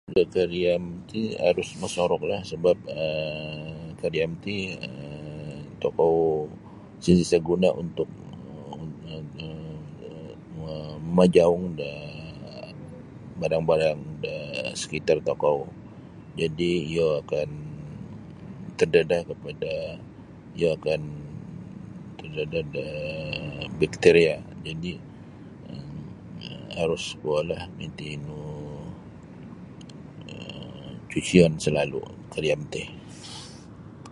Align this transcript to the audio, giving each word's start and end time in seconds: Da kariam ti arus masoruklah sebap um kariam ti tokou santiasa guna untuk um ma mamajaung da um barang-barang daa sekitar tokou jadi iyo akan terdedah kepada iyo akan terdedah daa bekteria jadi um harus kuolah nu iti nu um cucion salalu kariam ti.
Da 0.15 0.23
kariam 0.35 0.85
ti 1.09 1.21
arus 1.47 1.69
masoruklah 1.81 2.41
sebap 2.51 2.77
um 3.01 3.93
kariam 4.01 4.31
ti 4.43 4.55
tokou 5.83 6.17
santiasa 7.03 7.37
guna 7.49 7.69
untuk 7.83 8.09
um 8.73 8.89
ma 10.63 10.73
mamajaung 11.15 11.77
da 11.79 11.89
um 12.65 12.79
barang-barang 13.39 13.99
daa 14.25 14.73
sekitar 14.81 15.17
tokou 15.29 15.59
jadi 16.39 16.69
iyo 16.89 17.07
akan 17.21 17.49
terdedah 18.81 19.21
kepada 19.29 19.71
iyo 20.57 20.67
akan 20.81 21.01
terdedah 22.19 22.63
daa 22.73 23.05
bekteria 23.79 24.35
jadi 24.65 24.93
um 25.73 25.93
harus 26.77 27.03
kuolah 27.21 27.61
nu 27.77 27.85
iti 27.87 28.09
nu 28.25 28.37
um 28.41 28.49
cucion 31.11 31.51
salalu 31.63 31.99
kariam 32.33 32.61
ti. 32.73 32.83